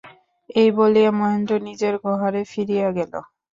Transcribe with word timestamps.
এই 0.55 0.69
বলিয়া 0.77 1.11
মহেন্দ্র 1.19 1.53
নিজের 1.67 1.93
ঘরে 2.13 2.41
ফিরিয়া 2.51 2.87
গেল। 2.97 3.13